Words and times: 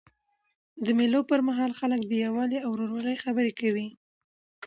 د 0.85 0.87
مېلو 0.99 1.21
پر 1.29 1.39
مهال 1.47 1.71
خلک 1.79 2.01
د 2.07 2.13
یووالي 2.25 2.59
او 2.65 2.69
ورورولۍ 2.73 3.15
خبري 3.23 3.51
کوي. 3.61 3.87